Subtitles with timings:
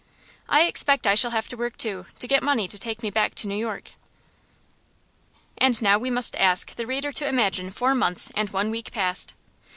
[0.49, 3.35] "I expect I shall have to work, too, to get money to take me back
[3.35, 3.91] to New York."
[5.59, 9.35] And now we must ask the reader to imagine four months and one week passed.